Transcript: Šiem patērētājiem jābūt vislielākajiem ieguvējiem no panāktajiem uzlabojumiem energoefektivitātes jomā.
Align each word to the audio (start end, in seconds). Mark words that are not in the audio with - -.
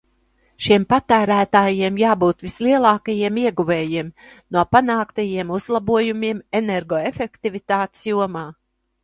Šiem 0.67 0.85
patērētājiem 0.91 1.99
jābūt 2.03 2.41
vislielākajiem 2.45 3.37
ieguvējiem 3.43 4.09
no 4.57 4.65
panāktajiem 4.77 5.53
uzlabojumiem 5.59 6.43
energoefektivitātes 6.63 8.11
jomā. 8.15 8.45